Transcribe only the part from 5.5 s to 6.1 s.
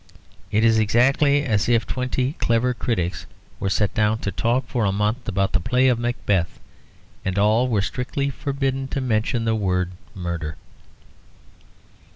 the play of